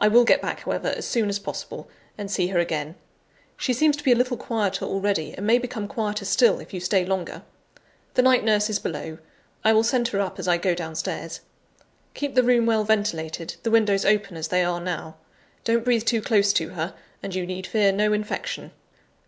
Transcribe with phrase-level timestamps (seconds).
[0.00, 1.88] I will get back, however, as soon as possible,
[2.18, 2.96] and see her again;
[3.56, 6.80] she seems to be a little quieter already, and may become quieter still, if you
[6.80, 7.42] stay longer.
[8.14, 9.18] The night nurse is below
[9.64, 11.38] I will send her up as I go downstairs.
[12.14, 15.14] Keep the room well ventilated, the windows open as they are now.
[15.62, 16.92] Don't breathe too close to her,
[17.22, 18.72] and you need fear no infection.